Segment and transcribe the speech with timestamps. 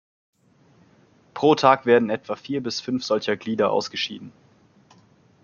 [1.35, 4.31] Pro Tag werden etwa vier bis fünf solcher Glieder ausgeschieden.